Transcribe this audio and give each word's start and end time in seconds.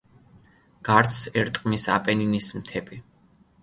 გარს 0.89 1.19
ერტყმის 1.43 1.87
აპენინის 1.99 2.53
მთები. 2.61 3.05